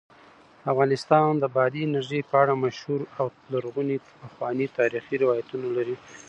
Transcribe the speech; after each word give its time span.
افغانستان 0.71 1.29
د 1.37 1.43
بادي 1.55 1.81
انرژي 1.85 2.21
په 2.29 2.35
اړه 2.41 2.53
مشهور 2.65 3.01
او 3.19 3.25
لرغوني 3.51 3.97
پخواني 4.21 4.67
تاریخی 4.77 5.15
روایتونه 5.23 5.67
لري. 5.77 5.95